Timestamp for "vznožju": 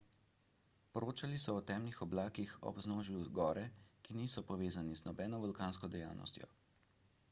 2.81-3.21